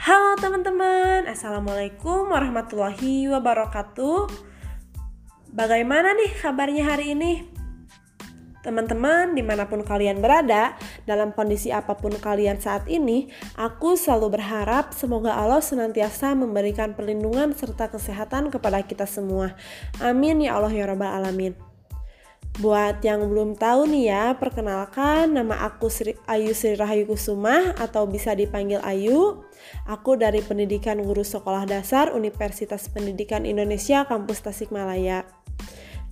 Halo 0.00 0.32
teman-teman, 0.40 1.28
Assalamualaikum 1.28 2.32
warahmatullahi 2.32 3.28
wabarakatuh 3.28 4.32
Bagaimana 5.52 6.16
nih 6.16 6.40
kabarnya 6.40 6.88
hari 6.88 7.12
ini? 7.12 7.44
Teman-teman, 8.64 9.36
di 9.36 9.44
mana 9.44 9.68
pun 9.68 9.84
kalian 9.84 10.24
berada, 10.24 10.72
dalam 11.04 11.36
kondisi 11.36 11.68
apa 11.68 12.00
pun 12.00 12.16
kalian 12.16 12.56
saat 12.56 12.88
ini, 12.88 13.28
aku 13.60 13.92
selalu 13.92 14.40
berharap 14.40 14.96
semoga 14.96 15.36
Allah 15.36 15.60
senantiasa 15.60 16.32
memberikan 16.32 16.96
perlindungan 16.96 17.52
serta 17.52 17.92
kesehatan 17.92 18.48
kepada 18.48 18.80
kita 18.80 19.04
semua. 19.04 19.52
Amin 20.00 20.40
ya 20.40 20.56
Allah 20.56 20.72
ya 20.72 20.88
Rabbal 20.88 21.12
Alamin. 21.12 21.69
Buat 22.58 23.06
yang 23.06 23.30
belum 23.30 23.54
tahu 23.54 23.86
nih 23.86 24.10
ya, 24.10 24.24
perkenalkan 24.34 25.30
nama 25.30 25.62
aku 25.70 25.86
Sri, 25.86 26.18
Ayu 26.26 26.50
Sri 26.50 26.74
Rahayu 26.74 27.06
Kusuma 27.06 27.78
atau 27.78 28.10
bisa 28.10 28.34
dipanggil 28.34 28.82
Ayu. 28.82 29.46
Aku 29.86 30.18
dari 30.18 30.42
Pendidikan 30.42 30.98
Guru 30.98 31.22
Sekolah 31.22 31.62
Dasar 31.62 32.10
Universitas 32.10 32.90
Pendidikan 32.90 33.46
Indonesia 33.46 34.02
Kampus 34.02 34.42
Tasikmalaya. 34.42 35.22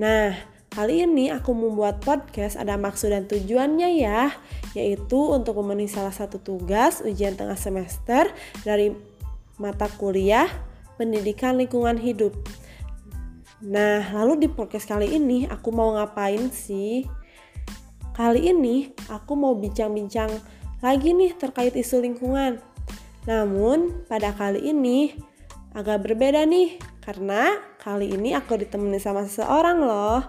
Nah, 0.00 0.32
kali 0.72 1.04
ini 1.04 1.28
aku 1.28 1.52
membuat 1.52 2.00
podcast 2.00 2.56
ada 2.56 2.80
maksud 2.80 3.12
dan 3.12 3.28
tujuannya 3.28 4.00
ya, 4.00 4.32
yaitu 4.72 5.20
untuk 5.28 5.60
memenuhi 5.60 5.92
salah 5.92 6.16
satu 6.16 6.40
tugas 6.40 7.04
ujian 7.04 7.36
tengah 7.36 7.60
semester 7.60 8.32
dari 8.64 8.96
mata 9.60 9.84
kuliah 10.00 10.48
Pendidikan 10.96 11.60
Lingkungan 11.60 12.00
Hidup. 12.00 12.32
Nah, 13.62 14.02
lalu 14.10 14.42
di 14.42 14.48
podcast 14.50 14.90
kali 14.90 15.14
ini 15.14 15.46
aku 15.46 15.70
mau 15.70 15.94
ngapain 15.94 16.50
sih? 16.50 17.06
Kali 18.10 18.50
ini 18.50 18.90
aku 19.06 19.38
mau 19.38 19.54
bincang-bincang 19.54 20.34
lagi 20.82 21.14
nih 21.14 21.38
terkait 21.38 21.70
isu 21.78 22.02
lingkungan. 22.02 22.58
Namun, 23.22 24.02
pada 24.10 24.34
kali 24.34 24.66
ini 24.66 25.14
agak 25.78 26.02
berbeda 26.02 26.42
nih 26.42 26.74
karena 27.06 27.54
kali 27.78 28.10
ini 28.10 28.34
aku 28.34 28.58
ditemenin 28.58 28.98
sama 28.98 29.30
seseorang 29.30 29.78
loh. 29.78 30.26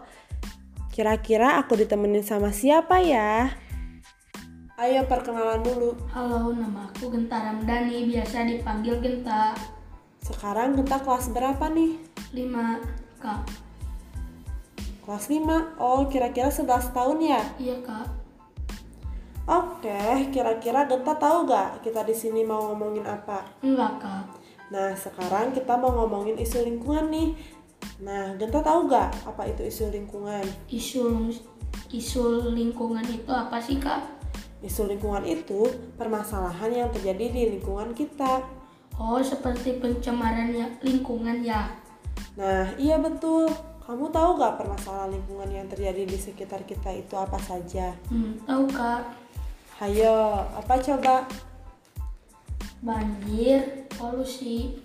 Kira-kira 0.93 1.57
aku 1.57 1.73
ditemenin 1.73 2.21
sama 2.21 2.53
siapa 2.53 3.01
ya? 3.01 3.49
Ayo 4.77 5.09
perkenalan 5.09 5.65
dulu. 5.65 5.97
Halo, 6.13 6.53
nama 6.53 6.85
aku 6.85 7.09
Genta 7.09 7.41
Ramdhani, 7.41 8.13
biasa 8.13 8.45
dipanggil 8.45 9.01
Genta. 9.01 9.57
Sekarang 10.21 10.77
Genta 10.77 11.01
kelas 11.01 11.33
berapa 11.33 11.65
nih? 11.73 11.97
5 12.29 13.02
Kak. 13.23 13.47
Kelas 15.07 15.25
5. 15.31 15.79
Oh, 15.79 16.03
kira-kira 16.11 16.51
11 16.51 16.91
tahun 16.91 17.17
ya? 17.23 17.41
Iya, 17.55 17.79
Kak. 17.79 18.07
Oke, 19.43 20.31
kira-kira 20.31 20.87
Genta 20.87 21.15
tahu 21.19 21.47
gak 21.47 21.83
kita 21.83 22.03
di 22.07 22.15
sini 22.15 22.47
mau 22.47 22.71
ngomongin 22.71 23.03
apa? 23.03 23.43
Enggak, 23.63 23.99
Kak. 23.99 24.23
Nah, 24.71 24.95
sekarang 24.95 25.51
kita 25.51 25.75
mau 25.75 25.91
ngomongin 26.03 26.39
isu 26.39 26.63
lingkungan 26.63 27.11
nih. 27.11 27.35
Nah, 28.03 28.35
Genta 28.39 28.63
tahu 28.63 28.87
gak 28.87 29.11
apa 29.27 29.43
itu 29.51 29.67
isu 29.67 29.91
lingkungan? 29.91 30.43
Isu 30.71 31.31
isu 31.91 32.55
lingkungan 32.55 33.03
itu 33.07 33.31
apa 33.31 33.59
sih, 33.59 33.79
Kak? 33.83 33.99
Isu 34.63 34.87
lingkungan 34.87 35.27
itu 35.27 35.67
permasalahan 35.99 36.71
yang 36.71 36.89
terjadi 36.95 37.27
di 37.27 37.41
lingkungan 37.59 37.91
kita. 37.91 38.39
Oh, 38.95 39.19
seperti 39.19 39.83
pencemaran 39.83 40.55
ya, 40.55 40.71
lingkungan 40.79 41.43
ya. 41.43 41.82
Nah, 42.33 42.73
iya 42.81 42.97
betul. 42.97 43.49
Kamu 43.83 44.09
tahu 44.15 44.39
gak 44.39 44.55
permasalahan 44.57 45.11
lingkungan 45.11 45.49
yang 45.51 45.67
terjadi 45.67 46.07
di 46.07 46.15
sekitar 46.15 46.63
kita 46.63 46.89
itu 46.95 47.13
apa 47.19 47.35
saja? 47.37 47.91
Hmm, 48.07 48.39
tahu, 48.47 48.65
Kak. 48.71 49.03
Hayo, 49.83 50.47
apa 50.55 50.79
coba? 50.79 51.27
Banjir, 52.79 53.85
polusi. 53.91 54.79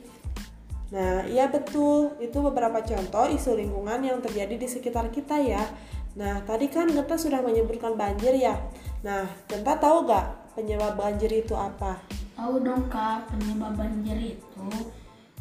Nah, 0.91 1.23
iya 1.31 1.47
betul. 1.47 2.19
Itu 2.19 2.43
beberapa 2.43 2.83
contoh 2.83 3.31
isu 3.31 3.55
lingkungan 3.55 4.03
yang 4.03 4.19
terjadi 4.19 4.59
di 4.59 4.67
sekitar 4.67 5.15
kita 5.15 5.39
ya. 5.39 5.63
Nah, 6.19 6.43
tadi 6.43 6.67
kan 6.67 6.91
Genta 6.91 7.15
sudah 7.15 7.39
menyebutkan 7.39 7.95
banjir 7.95 8.35
ya. 8.35 8.59
Nah, 9.07 9.31
Genta 9.47 9.79
tahu 9.79 10.11
gak 10.11 10.59
penyebab 10.59 10.99
banjir 10.99 11.31
itu 11.31 11.55
apa? 11.55 12.03
Tahu 12.35 12.67
dong, 12.67 12.91
Kak. 12.91 13.31
Penyebab 13.31 13.79
banjir 13.79 14.19
itu 14.35 14.67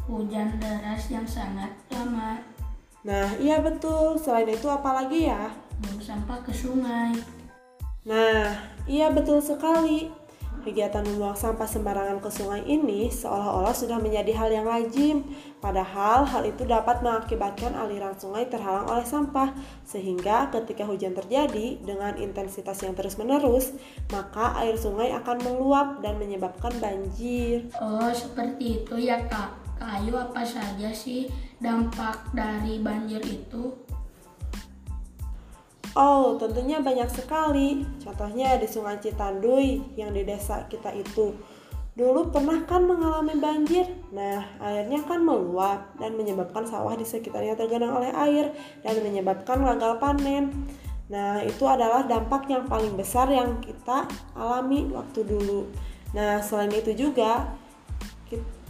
hujan 0.08 0.56
deras 0.56 1.12
yang 1.12 1.28
sangat 1.28 1.68
lama. 1.92 2.40
Nah, 3.04 3.28
iya 3.38 3.60
betul. 3.60 4.16
Selain 4.16 4.48
itu 4.48 4.66
apa 4.66 5.04
lagi 5.04 5.28
ya? 5.28 5.52
Buang 5.84 6.00
sampah 6.00 6.40
ke 6.42 6.50
sungai. 6.50 7.14
Nah, 8.08 8.56
iya 8.88 9.12
betul 9.12 9.44
sekali. 9.44 10.08
Kegiatan 10.58 11.06
membuang 11.06 11.38
sampah 11.38 11.64
sembarangan 11.70 12.18
ke 12.18 12.28
sungai 12.34 12.66
ini 12.66 13.08
seolah-olah 13.08 13.72
sudah 13.72 13.96
menjadi 14.02 14.36
hal 14.36 14.50
yang 14.52 14.66
lazim, 14.66 15.24
padahal 15.62 16.26
hal 16.26 16.44
itu 16.44 16.66
dapat 16.66 16.98
mengakibatkan 17.00 17.72
aliran 17.78 18.12
sungai 18.18 18.44
terhalang 18.50 18.84
oleh 18.90 19.06
sampah, 19.06 19.54
sehingga 19.86 20.50
ketika 20.50 20.82
hujan 20.84 21.14
terjadi 21.14 21.78
dengan 21.80 22.18
intensitas 22.18 22.84
yang 22.84 22.92
terus-menerus, 22.92 23.70
maka 24.10 24.58
air 24.60 24.74
sungai 24.74 25.14
akan 25.14 25.40
meluap 25.46 26.02
dan 26.04 26.18
menyebabkan 26.18 26.74
banjir. 26.82 27.70
Oh, 27.78 28.10
seperti 28.10 28.82
itu 28.82 28.98
ya, 28.98 29.24
Kak. 29.30 29.67
Kayu 29.78 30.12
apa 30.18 30.42
saja 30.42 30.90
sih 30.90 31.30
dampak 31.62 32.34
dari 32.34 32.82
banjir 32.82 33.22
itu? 33.22 33.70
Oh, 35.98 36.38
tentunya 36.38 36.78
banyak 36.78 37.10
sekali. 37.10 37.82
Contohnya 38.02 38.54
di 38.58 38.66
Sungai 38.70 39.02
Citanduy 39.02 39.82
yang 39.98 40.14
di 40.14 40.22
desa 40.22 40.66
kita 40.70 40.94
itu. 40.94 41.34
Dulu 41.98 42.30
pernah 42.30 42.62
kan 42.62 42.86
mengalami 42.86 43.34
banjir. 43.42 43.86
Nah, 44.14 44.46
airnya 44.62 45.02
kan 45.02 45.18
meluap 45.26 45.98
dan 45.98 46.14
menyebabkan 46.14 46.62
sawah 46.62 46.94
di 46.94 47.02
sekitarnya 47.02 47.58
tergenang 47.58 47.98
oleh 47.98 48.14
air 48.14 48.54
dan 48.86 49.02
menyebabkan 49.02 49.58
gagal 49.66 49.98
panen. 49.98 50.54
Nah, 51.10 51.42
itu 51.42 51.66
adalah 51.66 52.06
dampak 52.06 52.46
yang 52.46 52.70
paling 52.70 52.94
besar 52.94 53.26
yang 53.32 53.58
kita 53.58 54.06
alami 54.38 54.86
waktu 54.94 55.26
dulu. 55.26 55.66
Nah, 56.14 56.38
selain 56.38 56.70
itu 56.70 56.94
juga 56.94 57.50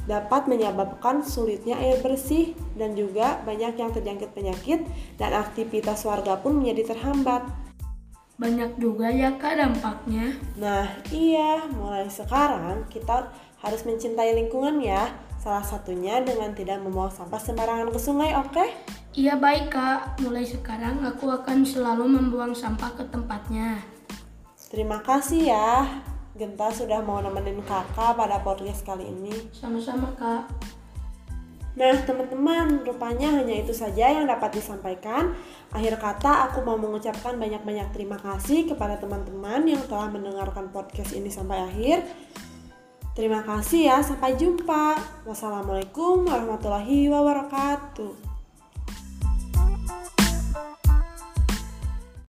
dapat 0.08 0.48
menyebabkan 0.48 1.20
sulitnya 1.20 1.76
air 1.76 2.00
bersih 2.00 2.56
dan 2.80 2.96
juga 2.96 3.44
banyak 3.44 3.76
yang 3.76 3.92
terjangkit 3.92 4.32
penyakit 4.32 4.88
dan 5.20 5.36
aktivitas 5.36 6.08
warga 6.08 6.40
pun 6.40 6.58
menjadi 6.58 6.96
terhambat. 6.96 7.44
Banyak 8.40 8.80
juga 8.80 9.12
ya 9.12 9.36
kak 9.36 9.60
dampaknya. 9.60 10.32
Nah 10.56 10.88
iya, 11.12 11.68
mulai 11.68 12.08
sekarang 12.08 12.88
kita 12.88 13.28
harus 13.60 13.84
mencintai 13.84 14.32
lingkungan 14.32 14.80
ya. 14.80 15.12
Salah 15.38 15.62
satunya 15.62 16.18
dengan 16.24 16.56
tidak 16.56 16.82
membawa 16.82 17.12
sampah 17.12 17.38
sembarangan 17.38 17.94
ke 17.94 18.00
sungai, 18.00 18.34
oke? 18.34 18.50
Okay? 18.50 18.68
Iya 19.18 19.38
baik 19.38 19.74
kak, 19.74 20.22
mulai 20.22 20.46
sekarang 20.46 21.02
aku 21.02 21.30
akan 21.30 21.66
selalu 21.66 22.06
membuang 22.06 22.54
sampah 22.54 22.94
ke 22.94 23.04
tempatnya. 23.10 23.82
Terima 24.70 25.02
kasih 25.02 25.50
ya. 25.50 25.86
Genta 26.36 26.68
sudah 26.68 27.00
mau 27.00 27.22
nemenin 27.22 27.62
kakak 27.64 28.18
pada 28.18 28.42
podcast 28.44 28.84
kali 28.84 29.08
ini. 29.08 29.32
Sama-sama 29.54 30.12
kak. 30.18 30.50
Nah 31.78 31.94
teman-teman, 32.02 32.82
rupanya 32.82 33.38
hanya 33.38 33.54
itu 33.62 33.70
saja 33.70 34.10
yang 34.10 34.26
dapat 34.26 34.58
disampaikan. 34.58 35.38
Akhir 35.70 35.94
kata 35.94 36.50
aku 36.50 36.66
mau 36.66 36.74
mengucapkan 36.74 37.38
banyak-banyak 37.38 37.94
terima 37.94 38.18
kasih 38.18 38.66
kepada 38.66 38.98
teman-teman 38.98 39.62
yang 39.62 39.82
telah 39.86 40.10
mendengarkan 40.10 40.74
podcast 40.74 41.14
ini 41.14 41.30
sampai 41.30 41.62
akhir. 41.62 42.02
Terima 43.14 43.42
kasih 43.46 43.90
ya, 43.94 43.98
sampai 44.02 44.34
jumpa. 44.34 44.98
Wassalamualaikum 45.26 46.26
warahmatullahi 46.26 47.10
wabarakatuh. 47.10 48.27